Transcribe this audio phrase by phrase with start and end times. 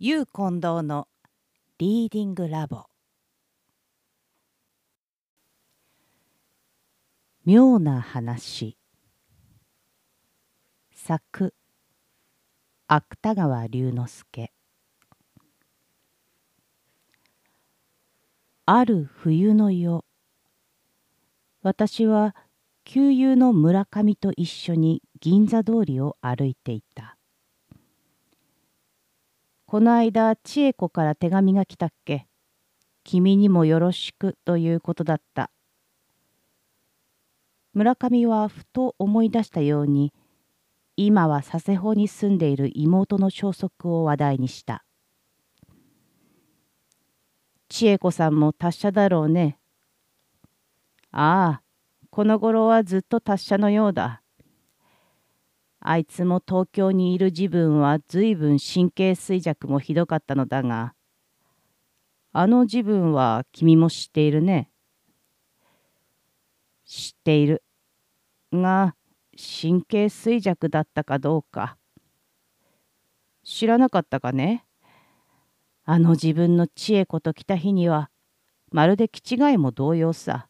[0.00, 1.06] ゆう近藤の
[1.78, 2.86] リーディングラボ。
[7.44, 8.76] 妙な話。
[10.92, 11.54] 作。
[12.88, 14.52] 芥川龍之介。
[18.66, 20.04] ある冬の夜。
[21.62, 22.34] 私は
[22.82, 27.13] 旧友の村上と一緒に銀座通りを歩いていた。
[29.74, 32.28] この間千恵子から手紙が来たっけ。
[33.02, 35.50] 君にもよろしくということだった。
[37.72, 40.12] 村上はふと思い出したように
[40.94, 44.84] 今は佐世保に住んでいる妹の消息を話題にした。
[47.68, 49.58] 千恵子さんも達者だろうね。
[51.10, 51.62] ああ
[52.10, 54.22] この頃はずっと達者のようだ。
[55.86, 60.94] あいつも東京にいる自分は随分神経衰弱もひどかったのだが、
[62.32, 64.70] あの自分は君も知っているね。
[66.86, 67.62] 知っている。
[68.50, 68.96] が、
[69.36, 71.76] 神経衰弱だったかどうか。
[73.44, 74.64] 知らなかったかね。
[75.84, 78.10] あの自分の知恵子と来た日には、
[78.72, 80.48] まるで気違いも同様さ。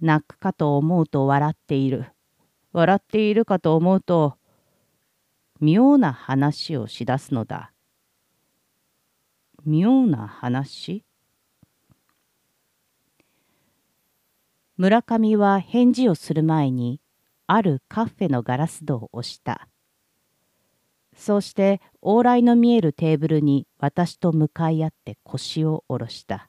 [0.00, 2.06] 泣くかと思うと笑っている。
[2.78, 4.36] 笑っているかと思うと
[5.58, 7.72] 妙な話をしだすのだ。
[9.64, 11.04] 妙な話？
[14.76, 17.00] 村上は返事をする前に
[17.48, 19.66] あるカフェのガラス戸を押した。
[21.16, 26.48] そうして往来の見えるテーブルに私と向かい合って腰を下ろした。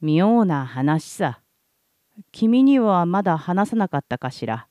[0.00, 1.40] 妙な話さ。
[2.32, 4.68] 君にはまだ話さなかったかしら？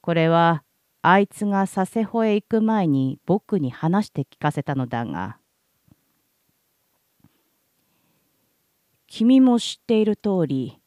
[0.00, 0.62] これは
[1.02, 5.38] あいつが佐世保へ行く前に僕に話して聞かせたのだが。
[9.08, 10.80] 君も知っている通り、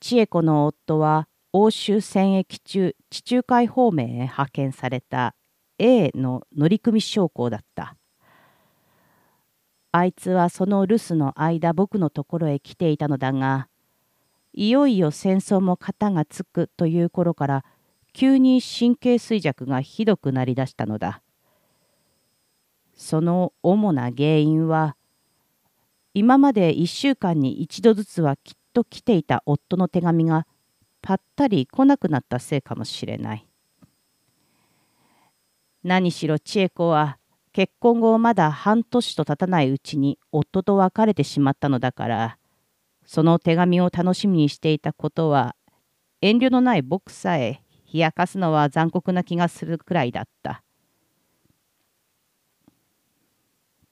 [0.00, 5.34] 千恵子の夫は欧州戦役中地中海方面へ派遣された
[5.78, 7.96] A の乗組将校だった。
[9.92, 13.68] あいつはその留守の間僕のところへ来ていたのだが、
[14.52, 17.64] いよいよ戦争も型がつくという頃から
[18.12, 21.22] 急に神経衰弱がひどくなりだしたのだ。
[22.94, 24.96] その主な原因は
[26.14, 30.46] 今まで1週間に一度ずつはきっと来ていた夫の手紙が
[31.00, 33.48] ぱったり来なくなったせいかもしれない。
[35.82, 37.18] 何しろ千恵子は
[37.52, 42.38] 結婚後まだ半年と経たないうちに夫と別れてしまったのだから
[43.04, 45.54] その手紙を楽しみにしていたことは
[46.20, 50.62] 遠慮のない僕さえ冷やかすのは残酷な気がするくらいだった。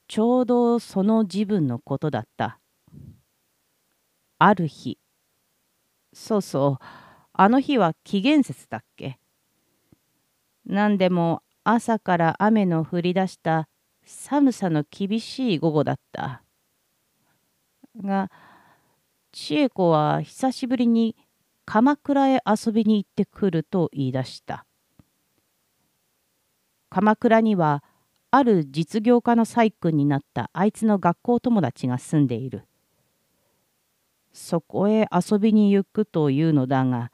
[0.09, 2.59] ちょうどその自分のことだった。
[4.39, 4.99] ある日。
[6.13, 6.85] そうそう、
[7.33, 9.19] あの日は紀元節だっけ。
[10.67, 13.69] 何でも朝から雨の降り出した
[14.05, 16.43] 寒さの厳しい午後だった。
[18.03, 18.31] が、
[19.33, 21.17] 千恵子は久しぶりに
[21.65, 24.67] 鎌倉へ遊びに行ってくると言い出した。
[26.89, 27.85] 鎌倉には
[28.33, 32.65] ある実業家の細君になったあいつの学校友達が住んでいる。
[34.33, 37.11] そこへ遊びに行くというのだが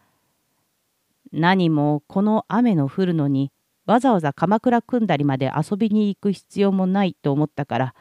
[1.33, 3.53] 何もこの雨の降るのに
[3.87, 7.95] わざわざ鎌倉組んだりまで遊びに行く必要もないと思ったから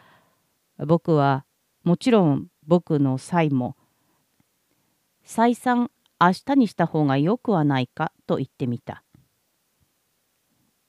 [0.85, 1.45] 僕は
[1.83, 3.77] もちろん僕の妻も
[5.25, 5.89] 再三
[6.21, 9.03] 明日にした方がよくはないかと言ってみた。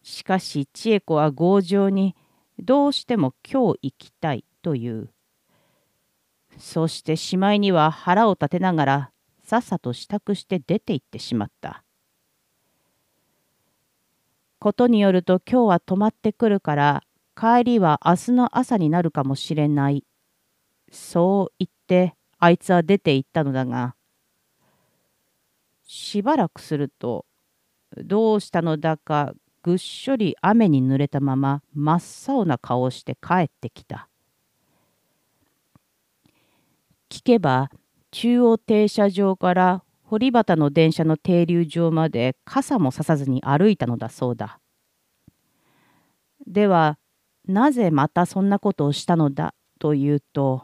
[0.03, 2.15] しかし千恵子は強情に
[2.61, 5.09] どうしても今日行きたいという。
[6.59, 9.11] そしてしまいには腹を立てながら
[9.43, 11.83] さっさと支度して出て行ってしまった。
[14.59, 17.03] ことによると今日は泊まってくるから
[17.35, 20.05] 帰りは明日の朝になるかもしれない。
[20.93, 23.96] そう言ってあいつは出て行ったのだが
[25.87, 27.25] しばらくすると
[27.97, 34.09] どうしたのだかぐっしょり雨に濡れたまま真っ青な顔をして帰ってきた。
[37.09, 37.71] 聞けば
[38.11, 44.61] 中央停車場から堀端の電車の停留場まで傘もささずに歩いたのだそうだ。
[46.47, 46.99] では
[47.49, 49.53] なぜまたそんなことをしたのだ？
[49.81, 50.63] というと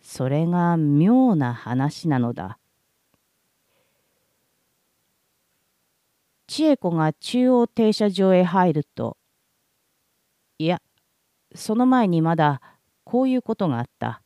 [0.00, 2.59] それが妙な話なのだ。
[6.52, 9.16] 千恵子が中央停車場へ入ると
[10.58, 10.82] いや
[11.54, 12.60] その前にまだ
[13.04, 14.20] こういうことがあった。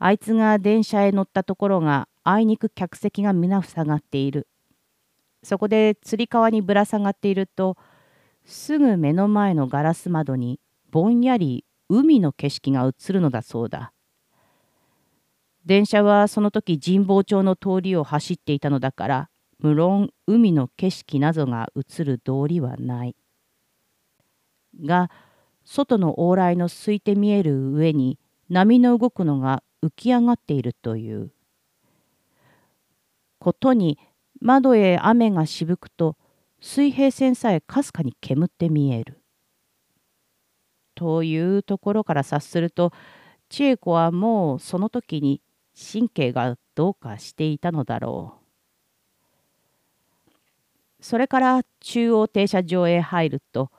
[0.00, 4.48] あいつが電車へ乗ったところがあいにく客席が皆塞がっている。
[5.44, 7.76] そこでつり革にぶら下がっていると
[8.44, 10.58] すぐ目の前のガラス窓に
[10.90, 13.92] ぼんやり海の景色が映るのだそうだ。
[15.64, 23.16] 電車はその時神保町の通りを走っていたのだから無論海の景色などが映る通りはない。
[24.84, 25.10] が
[25.64, 28.18] 外の往来の空いて見える上に
[28.48, 31.32] 波の動くのが浮き上がっているという。
[33.38, 33.98] ことに
[34.40, 36.16] 窓へ雨がしぶくと
[36.60, 39.22] 水平線さえかすかに煙って見える。
[40.94, 42.92] というところから察すると
[43.48, 45.42] 千恵子はもうその時に
[45.76, 48.35] 神経がどうかしていたのだろう。
[51.00, 53.70] それから中央停車場へ入ると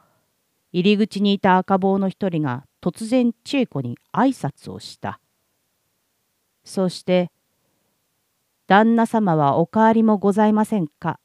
[0.72, 5.19] 入り口にいた赤坊の一人が突然千恵子に挨拶をした。
[6.64, 7.31] そして
[8.68, 11.19] 「旦那様はお変わりもございませんか?」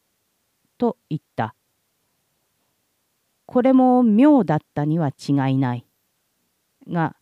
[0.78, 1.54] と言った。
[3.46, 5.84] これも妙だったには違いない。
[6.88, 7.16] が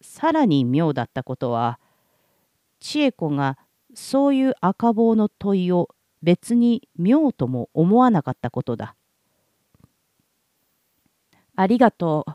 [0.00, 1.80] さらに妙だったことは
[2.78, 3.58] 千恵子が
[3.94, 5.88] そういう赤坊の問いを
[6.22, 8.94] 別に妙とも思わなかったことだ。
[11.56, 12.32] ありがとう。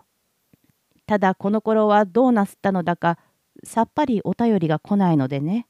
[1.06, 3.20] ただこの頃はどうなすったのだか
[3.64, 5.68] さっぱりお便りが来ないのでね。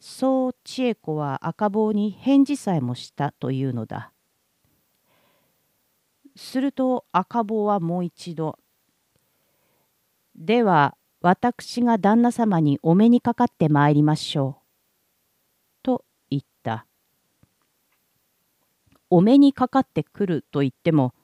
[0.00, 4.12] そう千恵子は赤坊に返事さえもしたというのだ。
[6.36, 8.58] すると赤坊はもう一度
[10.36, 14.62] 「では私が旦那様にお目にかかってまいりましょう」
[15.82, 16.86] と言った。
[19.10, 21.14] お目にかかってくると言っても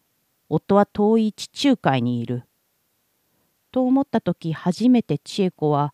[0.48, 2.44] 夫は遠い地中海にいる。
[3.72, 5.92] と思った時初めて千恵子は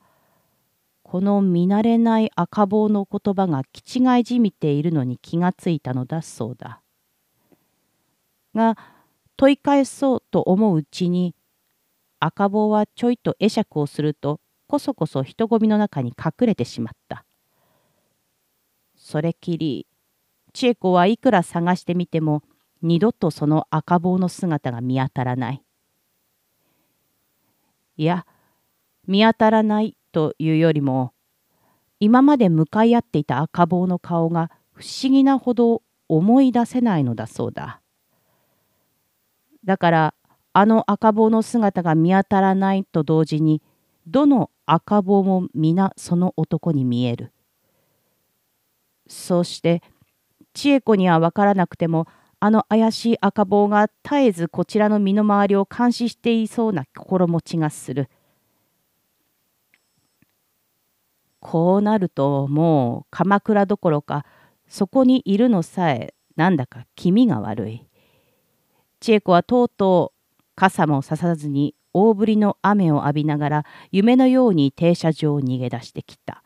[1.02, 6.82] この見慣れない赤棒の言葉が気違いじみているのに気がついたのだそうだ。
[8.54, 8.76] が
[9.36, 11.34] 問い返そうと思ううちに
[12.18, 17.24] 赤棒はちょいと会釈をするとこそこそ人混みの中に隠れてしまった。
[18.94, 19.86] それきり
[20.50, 22.42] 千恵子はいくら探してみても
[22.82, 25.62] 二度とその赤棒の姿が見当たらない。
[27.96, 28.26] いや、
[29.06, 31.12] 見当たらないというよりも、
[31.98, 37.82] 今まで向かい合っていた赤棒の顔が不思議なほど思い出せないのだそうだ。
[39.64, 40.14] だから、
[40.52, 43.62] あの赤棒の姿が見当たらないと同時に、
[44.06, 47.32] どの赤棒も皆その男に見える。
[49.06, 49.82] そうして、
[50.60, 52.06] 千恵子には分からなくても、
[52.38, 58.10] あの怪しい赤棒が絶えずこちらの身の回りを監視していそうな心持ちがする。
[61.40, 64.26] こうなるともう鎌倉どころか
[64.68, 67.86] そこにいるのさえなんだか気味が悪い。
[69.00, 76.44] 千恵子はとうとう傘もささずに大降りの雨を浴びながら夢のように停車場を逃げ出してきた。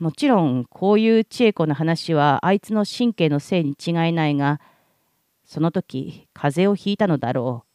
[0.00, 4.58] もちろんこういう千恵子の話はあいつの神経のせいに違いないが
[5.44, 7.70] その時風邪をひいたのだろう。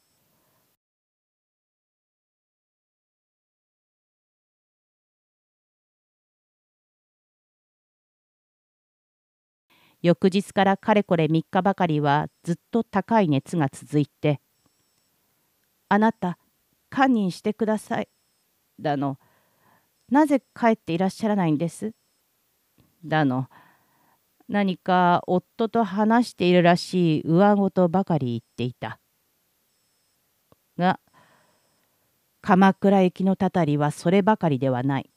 [10.01, 14.39] 翌日からかれこれ3日ばかりはずっと高い熱が続いて
[15.89, 16.38] 「あなた
[16.91, 18.10] 堪忍してください」
[18.79, 19.17] だの
[20.10, 21.94] 「なぜ帰っていらっしゃらないんです?」
[23.06, 23.48] だの
[24.48, 29.00] 何か夫と話しているらしい上事ばかり言っていた。
[30.78, 31.00] が
[32.42, 35.10] 鎌倉行きのたたりはそればかりではない。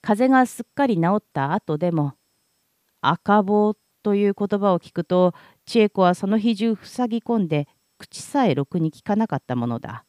[0.00, 2.14] 風がすっかり治った後でも
[3.00, 5.34] 赤棒という言葉を聞くと
[5.66, 7.68] 千恵子はその日中塞ぎ込んで
[7.98, 10.04] 口さえろくに聞かなかったものだ。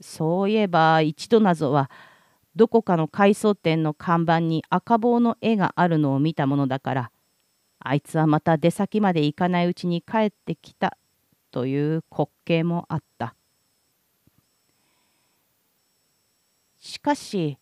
[0.00, 1.90] そういえば一度なぞは
[2.56, 7.10] どこかの改装店の看板に赤棒の絵があるのを見たものだから
[7.80, 10.96] あいつはまた出先まで行かないうちに帰ってきた
[11.50, 13.34] という滑稽もあった。
[16.78, 17.58] しかし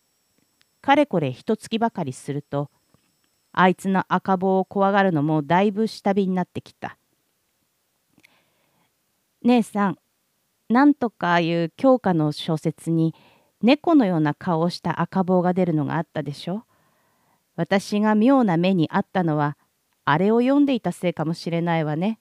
[0.81, 2.69] かれこれ一月ばかりすると
[3.51, 6.97] あいつの赤棒を怖がるのもだいぶ下火になってきた。
[9.43, 9.97] 姉さん
[10.69, 13.13] なんとかいう教科の小説に
[13.63, 16.65] 「猫のような顔をした赤棒が出るのがあったでしょ
[17.55, 19.57] 私が妙な目にあったのは
[20.03, 22.19] あれを読んでいたせいかもしれないわね。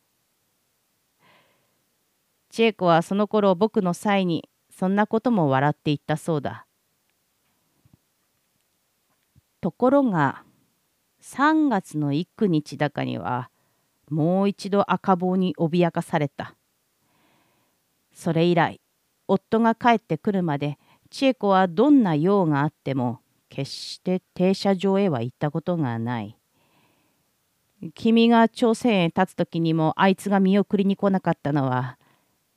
[2.51, 6.67] 千恵子はその頃僕の際にそんなことも笑っていったそうだ。
[9.61, 10.45] ところが
[11.23, 13.51] 3月の幾日だかには
[14.11, 16.55] もう一度赤棒に脅かされた。
[18.13, 18.81] それ以来
[19.27, 20.79] 夫が帰ってくるまで
[21.12, 26.38] 千恵子はどんな用があっても決して停車場へは行ったことがない。
[27.95, 31.99] 君が朝鮮へ立つ時にもあいつが見送りに来なかったのは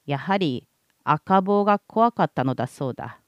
[0.06, 0.70] やはり
[1.04, 3.20] 赤棒が怖かったのだそうだ。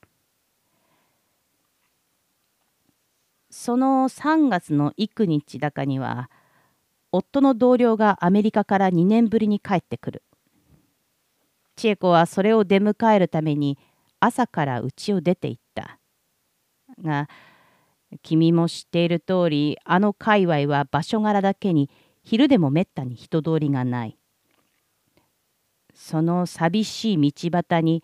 [3.50, 6.30] その3月の幾日だかには
[7.12, 10.24] 夫の同僚がアメリカから2年ぶりに帰ってくる。
[11.76, 13.78] 千恵子はそれを出迎えるために
[14.20, 16.00] 朝から家を出て行った。
[17.04, 17.30] が
[18.24, 21.90] 君も知っている通りあの界隈は場所柄だけに
[22.24, 24.18] 昼でもめったに人通りがない。
[25.94, 28.04] その寂しい道端に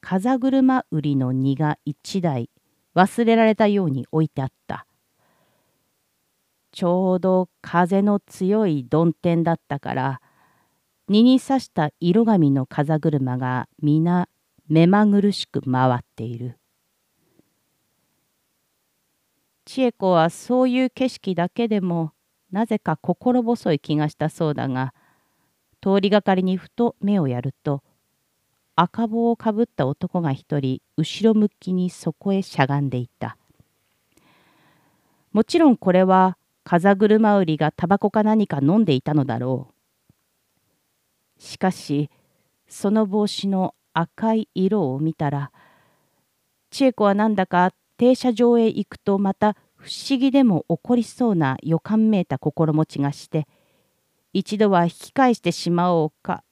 [0.00, 2.50] 風車売りの荷が一台
[2.94, 4.86] 忘れられたように置いてあった。
[6.72, 10.20] ちょうど風の強い曇天だったから
[11.08, 14.28] 荷に刺した色紙の風車が皆
[14.68, 16.58] 目まぐるしく回っている。
[19.64, 22.12] 千恵子はそういう景色だけでも
[22.50, 24.94] なぜか心細い気がしたそうだが
[25.82, 27.82] 通りがかりにふと目をやると
[28.76, 33.36] 赤帽をかぶった男が一人後ろ向きにそこへしゃがんでいた
[35.32, 39.68] もちろんこれは風車売りがタバコか何か飲んでいたのだろ
[41.38, 42.08] うしかし
[42.68, 45.50] その帽子の赤い色を見たら
[46.70, 53.46] 千恵子はなんだか停車場へ行くとまた不思議でも起こりそうな予感めいた心持ちがして
[54.32, 56.44] 一度は引き返してしまおうか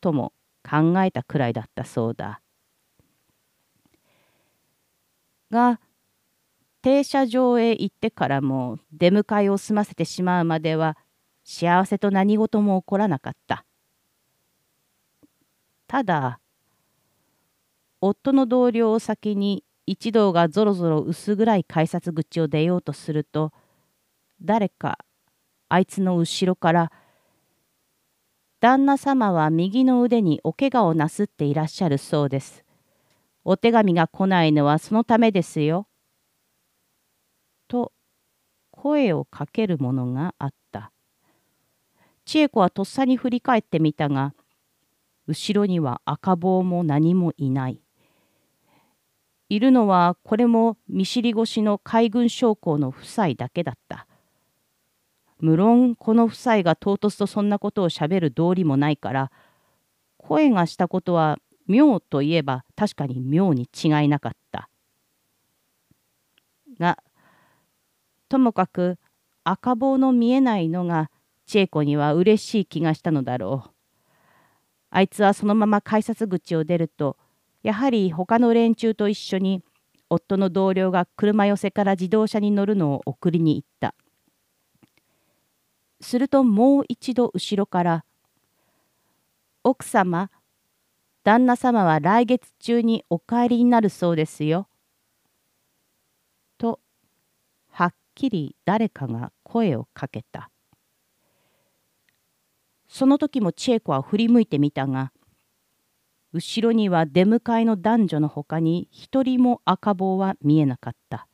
[0.00, 2.40] とも考えたくらいだったそうだ。
[5.50, 5.80] が
[6.82, 10.96] 停車場へ行ってからも出迎えを済ませてしまうまでは
[11.44, 13.64] 幸せと何事も起こらなかった。
[15.86, 16.40] ただ
[18.00, 23.52] 夫の同僚を先に一同がぞろぞろ薄暗い改札口を出ようとすると
[24.40, 24.98] 誰か
[25.68, 26.92] あいつの後ろから
[28.60, 32.62] 「旦那様は右の腕にお怪我をなすっていらっしゃるそうです。
[33.42, 35.86] お手紙が来ないのはそのためですよ。」
[37.68, 37.92] と
[38.70, 40.92] 声をかけるものがあった。
[42.26, 44.34] 千恵子はとっさに振り返ってみたが
[45.26, 47.80] 後ろには赤棒も何もいない。
[49.50, 54.06] いるのはこれも見知り越しの海軍将校の夫妻だけだった。
[55.40, 59.32] 無論この夫妻が唐突とそんなことをしゃべる道理もないから
[60.18, 64.68] 声がしたことは妙といえば確かに妙に違いなかった。
[66.78, 67.02] が
[68.28, 68.98] ともかく
[69.42, 71.10] 赤棒の見えないのが
[71.46, 73.70] 千恵子には嬉しい気がしたのだろう。
[74.90, 77.16] あいつはそのまま改札口を出ると
[77.62, 79.62] やはり他の連中と一緒に
[80.08, 83.94] 夫の同僚が車寄せから自動車に乗るのを送りに行った。
[86.00, 88.04] するともう一度後ろから
[89.62, 90.30] 「奥様
[91.22, 94.66] 旦那様は来月中にお帰りになるそうですよ」
[96.56, 96.80] と
[97.68, 100.50] はっきり誰かが声をかけた。
[102.88, 105.12] その時も千恵子は振り向いてみたが
[106.32, 111.26] 後ろには出迎えの男女のほかに一人も赤棒は見えなかった。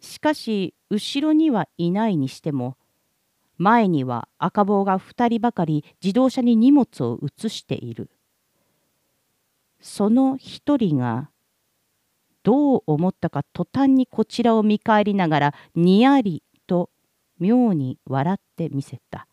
[0.00, 2.78] しかし後ろにはいないにしても
[3.58, 8.10] 前には赤棒が2人ばかり自動車に荷物を移している。
[9.80, 11.30] その一人が
[12.42, 16.88] どう思ったか途端にこちらを見返りながらにやりと
[17.38, 19.26] 妙に笑ってみせた。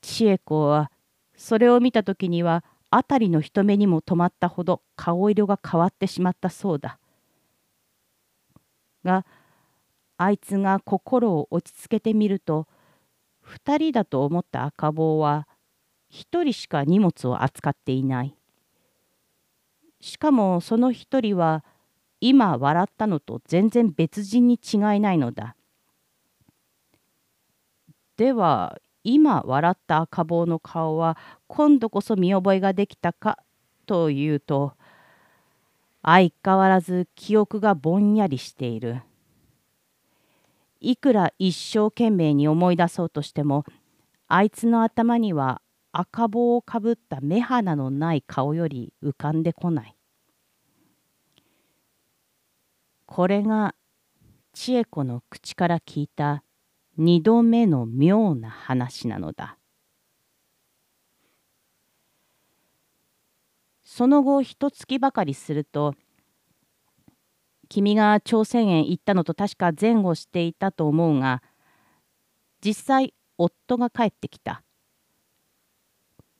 [0.00, 0.90] 千恵子は
[1.40, 6.98] それを見た時には辺りの人目にも止まったほど顔色が変わってしまったそうだ。
[9.06, 9.24] が
[10.18, 12.68] あいつが心を落ち着けてみると
[13.42, 15.48] 2人だと思った赤坊は
[16.12, 18.36] 1人しか荷物を扱っていない。
[20.02, 21.64] しかもその1人は
[22.20, 25.56] 今笑ったのと全然別人に違いないのだ。
[28.18, 31.16] では今笑った赤坊の顔は
[31.46, 33.38] 今度こそ見覚えができたか
[33.86, 34.74] というと
[36.02, 39.02] 相変わらず記憶がぼんやりしている。
[40.80, 43.64] いくら一生懸命に思い出そうとしても
[44.28, 45.60] あいつの頭には
[45.92, 49.96] 赤帽をかぶった目鼻のない顔より浮かんでこない。
[53.06, 53.74] これが
[54.52, 56.44] 千恵子の口から聞いた
[57.02, 59.56] 二度目の妙な話なのだ。
[63.82, 65.94] その後一月ばかりすると
[67.70, 71.42] 君が朝鮮へ行ったのと確か前後していたと思うが
[72.62, 74.62] 実際夫が帰ってきた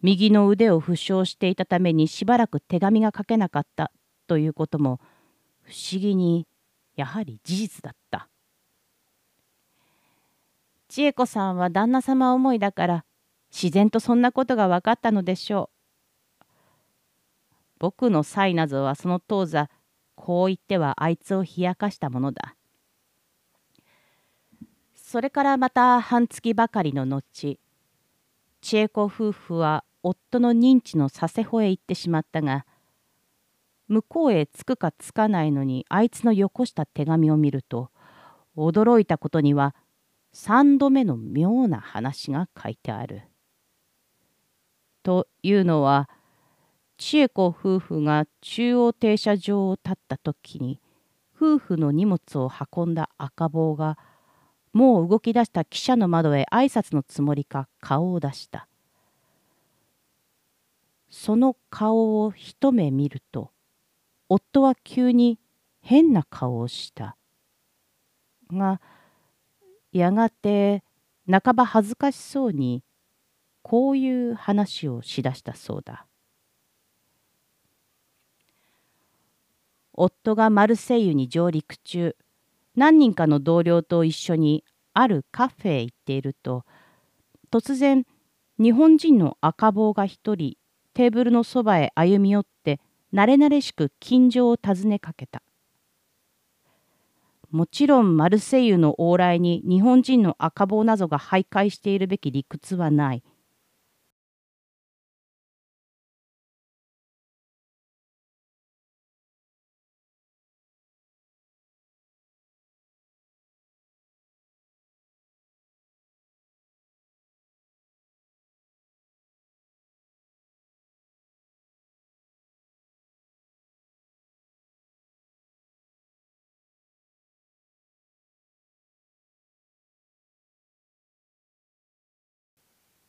[0.02, 3.90] 右の腕を負傷していたためにしばらく手紙が書けなかった
[4.26, 5.00] ということも
[5.62, 6.46] 不思議に
[6.96, 7.99] やはり事実だった
[10.90, 13.04] 千恵子さんは旦那様思いだから
[13.52, 15.70] 自然とそんなことが分かったのでしょ
[16.42, 16.44] う
[17.78, 19.70] 僕の才なぞはその当座
[20.16, 22.56] こう言ってはあいつを冷やかしたものだ。
[24.92, 27.58] それからまた半月ばかりの後
[28.60, 32.66] 千恵子夫婦は夫の認知の佐世保へ行ってしまったが
[33.88, 37.90] 向こうへ着くか着かないのにあいつのよこした手紙を見ると
[38.56, 39.74] 驚いたことには
[40.34, 43.22] 3度目の妙な話が書いてある。
[45.02, 46.08] というのは
[46.98, 50.80] 千恵子夫婦が中央停車場を立った時に
[51.34, 53.96] 夫婦の荷物を運んだ赤坊が
[54.72, 58.68] もう動き出した汽車の窓へ挨拶のつもりか顔を出した。
[61.08, 63.50] その顔を一目見ると
[64.28, 65.40] 夫は急に
[65.80, 67.16] 変な顔をした。
[68.52, 68.80] が
[69.92, 70.82] やがて
[71.30, 72.82] 半ば恥ずかしそうに
[73.62, 76.06] こういう話をしだしたそうだ。
[79.92, 82.16] 夫がマルセイユに上陸中
[82.74, 86.64] 何人かの同僚と一緒にあるカフェへ行っていると
[87.50, 88.06] 突然
[88.58, 90.56] 日本人の赤坊が一人
[90.94, 92.80] テーブルのそばへ歩み寄って
[93.12, 95.42] 慣れ慣れしく近所を尋ねかけた。
[97.50, 103.22] もちろんマルセイユの往来に日本人の赤帽などが徘徊しているべき理屈はない。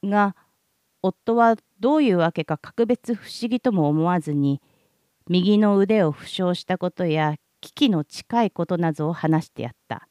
[0.03, 0.35] が
[1.01, 4.61] 夫はどういうわけか格別不思議とも思わずに
[5.27, 10.07] 右の腕を負傷したことや危機の近いことなどを話してやった。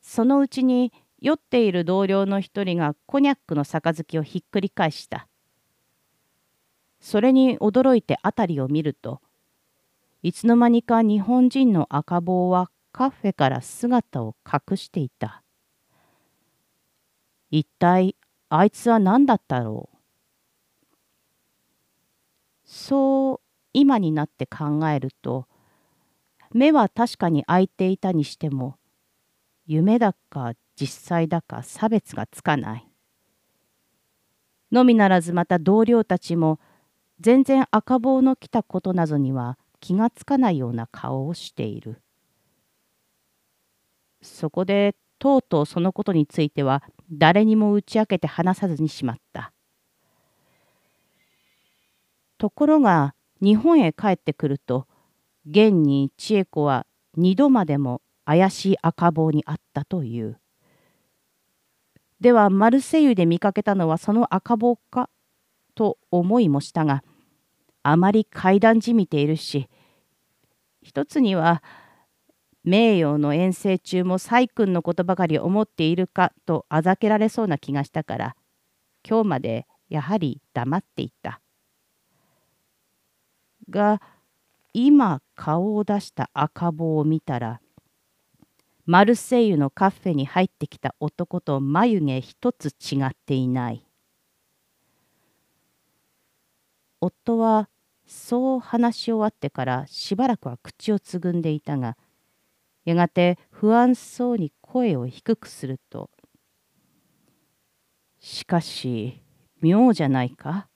[0.00, 5.28] そのうちに酔っている同僚の一人がコニャックの杯をひっくり返した。
[7.00, 9.20] それに驚いて辺りを見ると
[10.22, 15.41] いつの間にか日本人の赤帽はカフェから姿を隠していた。
[17.52, 18.16] 一体
[18.48, 19.96] あいつは何だったろう？
[22.64, 23.40] そう
[23.74, 25.46] 今になって考えると
[26.52, 28.76] 目は確かに開いていたにしても
[29.66, 32.88] 夢だか実際だか差別がつかない。
[34.72, 36.58] のみならずまた同僚たちも
[37.20, 42.00] 全然赤棒の来たことなどには気がつかないような顔をしている。
[44.22, 49.52] そこでとうとうそのことについては誰にも打ち明けて話さずにしまった。
[52.38, 54.88] ところが日本へ帰ってくると
[55.46, 60.38] 現に千恵子は二度までも怪しい赤棒にあったという。
[62.20, 65.10] ではマルセイユで見かけたのはその赤棒か
[65.74, 67.02] と思いもしたが
[67.82, 69.68] あまり階段じみているし
[70.82, 71.62] 一つには
[72.64, 78.36] 名誉の遠征中も細君のことばかり思っているかとあざけられそうな気がしたから
[79.08, 81.40] 今日までやはり黙っていた。
[83.68, 84.00] が
[84.74, 87.60] 今顔を出した赤棒を見たら
[88.86, 93.86] マルセイユのカフェに入ってきた男と眉毛一つ違っていない。
[97.00, 97.68] 夫は
[98.06, 101.96] そう話し終わってからしばらくは口をつぐんでいたが
[102.84, 106.10] やがて不安そうに声を低くすると
[108.20, 109.22] 「しかし
[109.60, 110.68] 妙じゃないか？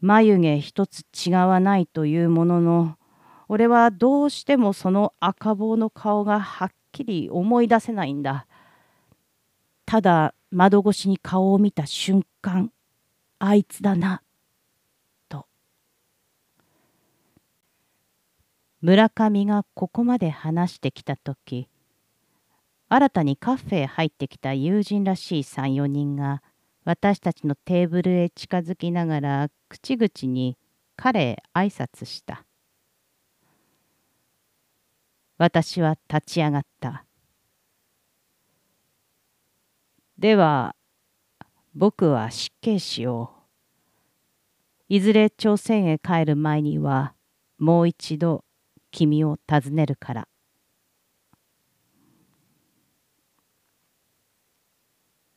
[0.00, 2.98] 眉毛一つ違わないというものの
[3.48, 8.46] 俺はどうしてもその赤棒の顔がはっきり思い出せないんだ。
[9.84, 12.72] ただ窓越しに顔を見た瞬間
[13.38, 14.22] あいつだな
[18.86, 21.68] 村上がここまで話してきた時
[22.88, 26.40] 新たにカフェへ入ってきた友人らしい34人が
[26.84, 30.56] 私たちのテーブルへ近づきながら口々に
[30.94, 32.44] 彼へ挨拶した。
[35.36, 37.04] 私は立ち上がった。
[40.16, 40.76] では、
[41.74, 43.32] 僕は失敬しよ
[44.88, 44.94] う。
[44.94, 47.14] いずれ朝鮮へ帰る前には、
[47.58, 48.45] もう一度
[48.96, 50.28] 君を訪ねるから。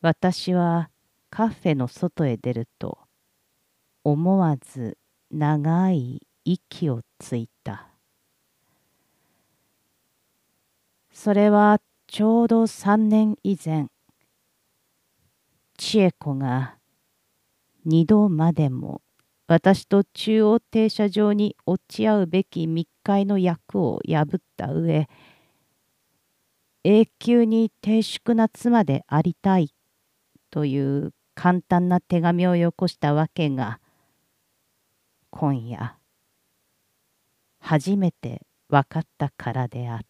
[0.00, 0.88] 私は
[1.28, 2.98] カフェの外へ出ると、
[4.02, 4.96] 思わず
[5.30, 7.90] 長い息をついた。
[11.12, 13.88] それはちょうど3年以前、
[15.76, 16.78] 千恵子が
[17.84, 19.02] 二度までも
[19.50, 25.08] 私と中央停車場に落ち合うべき密会の役を破った上、
[26.84, 29.74] 永久に低粛な妻でありたい
[30.52, 33.80] という簡単な手紙をよこしたわけが、
[35.30, 35.96] 今夜、
[37.58, 40.09] 初めて分かったからであった。